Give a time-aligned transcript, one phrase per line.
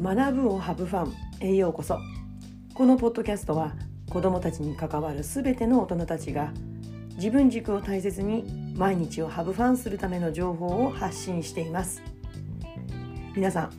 [0.00, 1.98] 学ぶをハブファンへようこそ。
[2.72, 3.74] このポッドキャストは
[4.08, 6.52] 子どもたちに関わるすべての大人たちが
[7.16, 12.00] 自分軸を大切に毎日をハブファンするための情報を発信しています。
[13.34, 13.72] 皆さん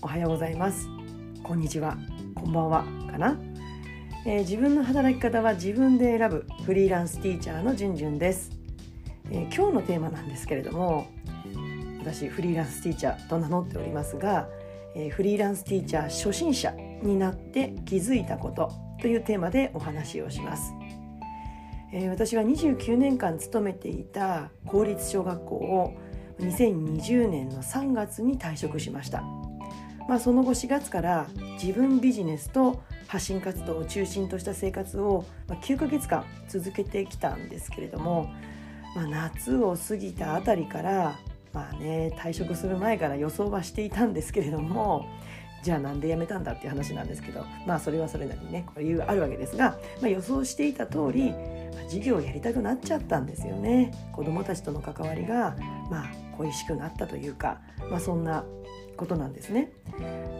[0.00, 0.86] おはようございます。
[1.42, 1.96] こんにちは。
[2.36, 2.84] こんばんは。
[3.10, 3.36] かな、
[4.24, 8.52] えー、自分の働き方は自分で選ぶフリーランスティーチャーのじゅんじゅんです、
[9.28, 11.08] えー、今日のテーマなんですけれども
[11.98, 14.48] 私フリーランスティーチャーと名乗っておりますが
[14.94, 20.74] え、フリーランスティーチャー初心者になって気づいたことというテーマでお話をします、
[21.92, 25.96] え、私は29年間勤めていた公立小学校を
[26.40, 29.22] 2020年の3月に退職しました、
[30.08, 31.26] まあ、その後4月から
[31.62, 38.32] 自分ビジネスと発信活動を中心とした生活を9ヶ月間続けてきたんですけれども、
[38.96, 41.18] まあ、夏を過ぎたあたりから
[41.52, 45.06] まあね退職する前から予想はしていたんですけれども
[45.62, 51.36] じゃあなんで辞めたんだっていう話なんですけどまあそれはそれなりにね理由があるわけですが、まあ、予想していた通り、ま
[51.80, 55.56] あ、授業をやりたくなっちゃったんですよね子どもたちとの関わりが
[55.90, 58.44] まあ恋しくなったというか、まあ、そんな
[58.96, 59.72] ことなんですね。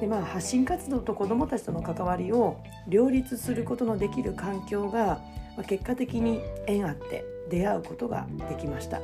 [0.00, 5.20] でまあ発信活動と子どもたちとの関わりを両立することのできる環境が、
[5.56, 9.00] まあ、結果的に縁あって出会うことができました。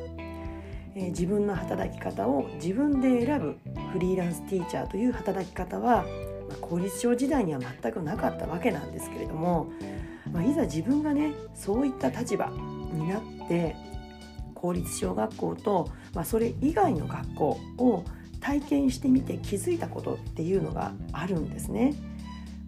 [0.95, 3.59] え、自分の働き方を自分で選ぶ
[3.93, 6.05] フリーランスティーチャーという働き方は、
[6.49, 9.71] ま、公立小時代には全くなかったわけなんですけれども、
[10.33, 12.51] まあ、いざ自分がねそういった立場
[12.93, 13.77] になって
[14.55, 18.05] 公立小学校と、まあ、それ以外の学校を
[18.41, 21.95] 体験してみて気づいたことっていうのがあるんですね。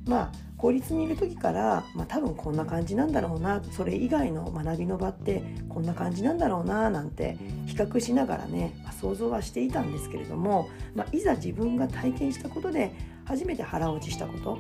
[0.07, 12.93] まあ公立にいる時から、まあ、多分こんな感じなんだろうなそれ以外の学びの場ってこんな感じなんだろうななんて比較しながらね、まあ、想像はしていたんですけれども、まあ、いざ自分が体験したことで
[13.25, 14.59] 初めて腹落ちしたこと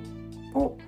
[0.58, 0.78] を、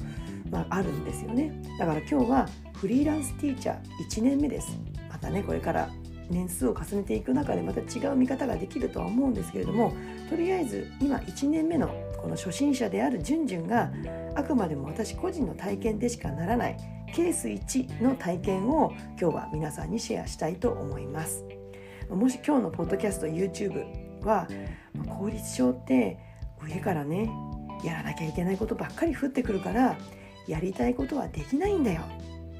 [0.50, 1.62] まあ、あるんですよね。
[1.78, 4.78] だから今日はフリーランスティーチャー1年目です。
[5.10, 5.90] またねこれから
[6.30, 9.92] 年数を重ねていく中でまた違う見方ができるとは思うんですけれども
[10.30, 11.90] とりあえず今1年目の
[12.22, 13.90] この初心者であるじゅんじゅんが
[14.36, 16.76] あくまでも私個人の体験でしかならない
[17.12, 21.44] ケース1の体験を今日は皆さんにシェアしたいと思います。
[22.08, 24.46] もし今日のポッドキャスト YouTube は
[25.18, 26.18] 公立症って
[26.62, 27.28] 上からね
[27.84, 29.96] やらなきゃいけないことばっかり降ってくるから
[30.46, 32.02] やりたいことはできないんだよ。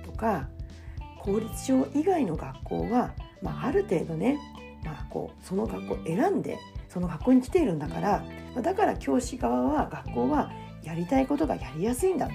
[0.05, 0.49] とか
[1.21, 4.39] 公立症以外の学校は、まあ、ある程度ね、
[4.85, 6.59] まあ、こうその学校選んで
[6.93, 8.25] その学校に来ているんだから
[8.61, 12.29] だから教師側は学校はやりたいことがやりやすいんだ、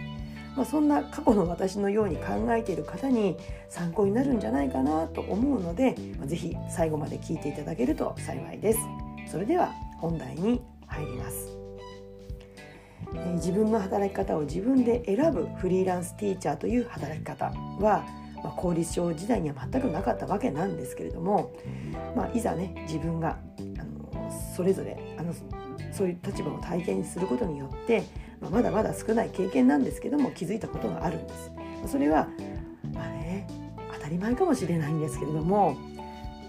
[0.56, 3.38] まあ、そんな過去の私のように考えている方に
[3.70, 8.80] 参考になるんじゃないかなと思うので、まあ、ぜひ最後まで聞いていただけると幸いです。
[9.28, 11.58] それでは本題に入ります。
[13.36, 17.46] 自分の働き方を自分で選ぶフリーランスティーチャーという働き方
[17.80, 18.04] は、
[18.44, 21.54] まあ、公立小時代には全くなかったわけなんですけれども、
[22.16, 23.38] まあ、いざね自分が
[24.58, 25.34] それぞれあの
[25.92, 28.02] そういう立場を体験することによって、
[28.42, 31.52] まあ、まだまだ少ない経験なんですけども気づいたことがあるんです。
[31.86, 32.28] それは
[32.92, 33.48] まあね
[33.94, 35.78] 当たり前かもしれないんですけれども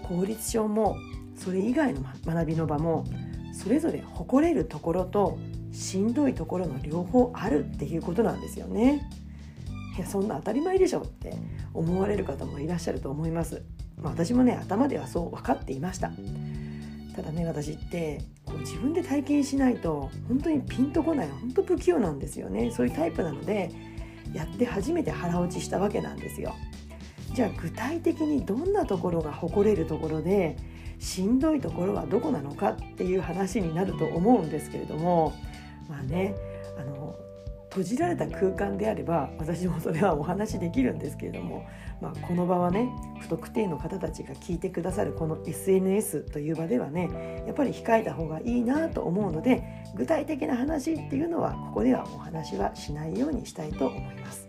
[0.07, 0.97] 公立小も
[1.35, 3.05] それ以外の学びの場も
[3.53, 5.37] それぞれ誇れるところと
[5.71, 9.07] しんどいところの両方あるっていうことなんですよね。
[9.97, 11.35] いやそんな当たり前でしょって
[11.75, 13.61] 思われる方もいらっしゃると思います。
[14.01, 16.11] まあ、私もね頭ではそう分かっていました。
[17.19, 22.71] ただね私ってこう自分で体験しないと本当にピンとこない本当不器用なんですよね。
[22.71, 23.71] そういうタイプなので
[24.31, 26.55] やって初めて腹落ちしたわけなんですよ。
[27.33, 30.55] じゃあ具体的にどんなところが誇れるところで
[30.97, 35.33] しんどいところはどこなのかっていう話になると思うんですけれども
[35.89, 36.35] まあね
[36.77, 37.17] あの
[37.69, 41.65] 閉じられた空間であれば私もそれはお話できるんですけれども
[42.01, 49.63] まあ、この場はね不特定の方たちが聞いてくださるこの SNS という場ではねやっぱり控えた方がいいなと思うので
[49.95, 54.47] 具体的な話っていうのはここではお話はしないようにしたいと思います。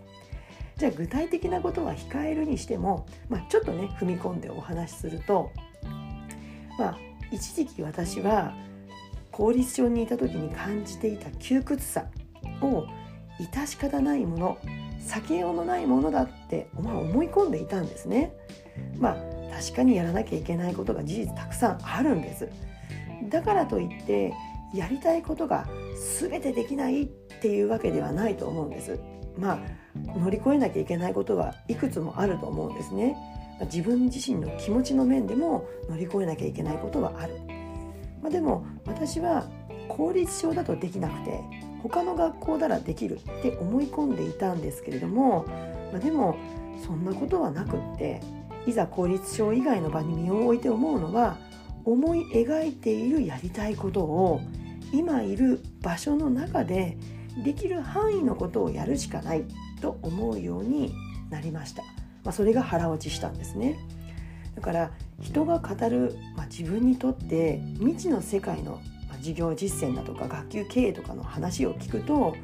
[0.77, 5.51] じゃあ具体的なことは控えるにしても、まあ、ちょっとね踏み込んでお話しすると、
[6.79, 6.97] まあ、
[7.31, 8.55] 一時期私は
[9.29, 12.05] 公立症にいた時に感じていた窮屈さ
[12.61, 12.85] を
[13.45, 14.57] 致し方ないもの
[15.07, 18.33] 避けようのないものだって、まあ、思い込んでいたんですね。
[18.97, 19.15] まあ
[19.55, 22.49] 確かにやらなきゃいけないことが事実たくさんあるんです。
[23.29, 24.33] だからといって
[24.73, 25.67] やりたいことが
[26.19, 28.99] 全てできないっていうわけではないと思うんです。
[29.37, 29.59] まあ
[30.17, 33.15] 乗り越えなきゃいけないことはいくつもあると思うんですね。
[33.65, 37.35] 自分自身の気持ちの面でも乗り越えなきゃいけないことはある。
[38.21, 39.45] まあ、でも私は
[39.87, 41.39] 公立症だとできなくて
[41.83, 45.45] 他の学校ならできるって思い込んでいたんですけれども、
[45.91, 46.37] まあ、でも
[46.85, 48.21] そんなことはなくって
[48.65, 51.37] いざ公立小以外の場に身を置いて思うのは
[51.83, 54.41] 思い描いているやりたいことを
[54.93, 56.97] 今いる場所の中で
[57.43, 59.45] できる範囲のことをやるしかない
[59.81, 60.93] と思うように
[61.29, 61.83] なりました、
[62.23, 63.79] まあ、それが腹落ちしたんですね。
[64.55, 64.91] だから
[65.21, 68.81] 人が語る、まあ、自分にとって未知の世界の
[69.21, 72.35] 事業実践だとか学級経営とかの話を聞くと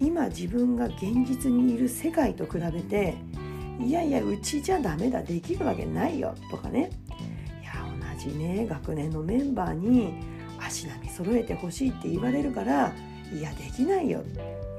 [0.00, 3.14] 今自分が現実にいる世界と比べて
[3.80, 6.90] いやいやうちじゃダメだできるわけないよとかね。
[7.62, 7.72] いや
[8.14, 10.14] 同じね学年のメンバーに
[10.58, 12.92] 足並み揃えてほしいって言われるから
[13.32, 14.22] いやできないよ。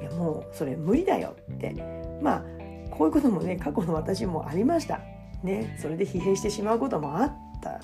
[0.01, 1.75] いやもうそれ無理だよって。
[2.21, 2.43] まあ
[2.91, 4.99] こういうこともね過去の私もありました。
[5.43, 7.79] ねそれで疲弊してしまうこともあった。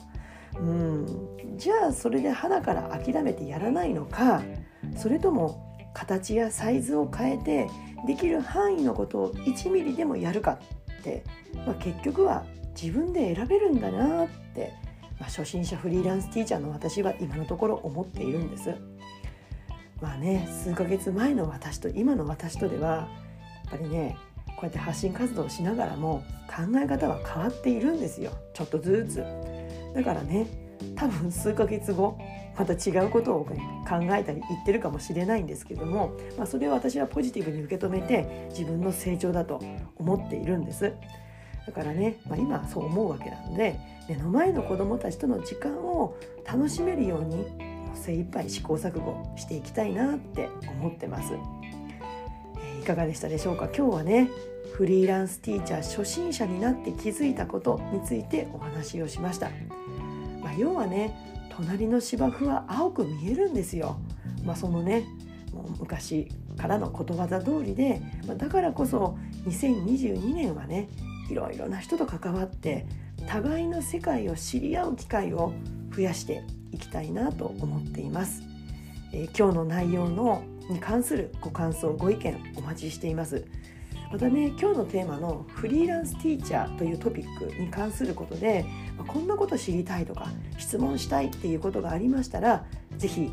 [0.59, 4.41] うんじゃあそれで花から諦めてやらないのか
[4.95, 7.67] それとも形やサイズを変えて
[8.07, 10.59] できる範囲のことを1ミリでもやるか
[10.99, 11.23] って、
[11.65, 12.45] まあ、結局は
[12.79, 14.73] 自分で選べるんだなって、
[15.19, 18.75] まあ、初心者フリーランスティーチャーの私は今のところ思っているんです。
[20.01, 23.07] まあね数ヶ月前の私と今の私とではや
[23.67, 24.17] っぱりね
[24.47, 29.52] こうやって発信活動をしながらも考え方は変わっているんですよちょっとずつ。
[29.93, 30.47] だからね
[30.95, 32.17] 多分数ヶ月後
[32.57, 33.55] また違うことを、考
[34.11, 39.59] えたり言ってるかもしれないんですけども、まあ、それを私はポジティブに受け止めて自分の成長だと
[39.95, 40.93] 思っているんです。
[41.65, 47.45] だからね、まあ、今はそう思うわけなので目の前の子どもたちとの時間を楽しめるように
[47.95, 50.49] 精一杯試行錯誤していきたいなって
[50.79, 51.33] 思ってます、
[52.81, 53.69] いかがでしたでしょうか？
[53.75, 54.29] 今日はね
[54.73, 59.51] フリーランスティーチャー初心者になって気づいたことについてお話をしました、
[60.41, 61.15] まあ、要はね
[61.55, 63.99] 隣の芝生は青く見えるんですよ、
[64.43, 65.05] まあ、そのね
[65.53, 66.27] もう昔
[66.57, 69.15] からのことわざ通りで、まあ、だからこそ
[69.45, 70.89] 2022年はね
[71.29, 72.87] いろいろな人と関わって
[73.27, 75.53] 互いの世界を知り合う機会を
[75.95, 78.41] 増やしていきたいなと思っています、
[79.13, 83.45] えー、今日の内容のに関するご感想ご意見お待ちしています。
[84.13, 88.63] またね今日のテーマのフリーランスティーチャーというトピックに関することで
[89.07, 90.27] こんなこと知りたいとか
[90.59, 92.63] 質問したいっていうことがありましたら
[92.95, 93.31] 是非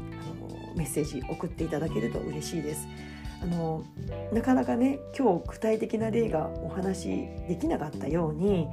[0.75, 2.89] メッセージ送っていただけると嬉しいです。
[3.43, 3.85] あの
[4.33, 7.09] なかなかね今日具体的な例がお話し
[7.47, 8.67] できなかったように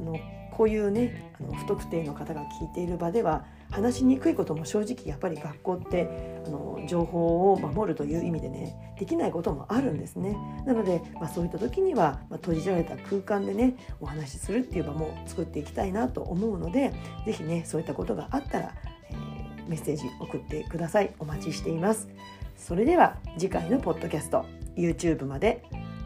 [0.00, 0.16] あの
[0.56, 10.36] こういうねあの不特定の方が聞いている場では話しにくいことも正直やっぱり学校ってあの情報を守るという意味でねできないこともあるんですね。
[10.66, 16.92] なので、まあ、そういった時には、まあ、閉じられた空間でねお話しするっていう場も作っていきたいなと思うので
[17.24, 18.74] 是非ねそういったことがあったら、
[19.10, 21.12] えー、メッセージ送ってください。
[21.18, 22.08] お待ちしています。
[22.56, 24.44] それでは次回のポッドキャスト
[24.76, 25.64] YouTube まで。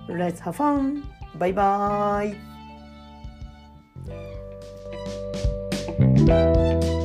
[0.08, 1.02] Let's have fun!
[1.36, 2.55] バイバーイ
[6.26, 6.95] Música